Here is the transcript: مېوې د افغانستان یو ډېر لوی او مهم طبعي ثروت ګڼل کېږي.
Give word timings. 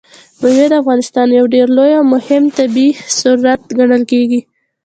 مېوې 0.41 0.65
د 0.71 0.73
افغانستان 0.81 1.27
یو 1.37 1.45
ډېر 1.55 1.67
لوی 1.77 1.91
او 1.99 2.05
مهم 2.15 2.43
طبعي 2.57 2.87
ثروت 3.17 3.61
ګڼل 3.77 4.03
کېږي. 4.11 4.41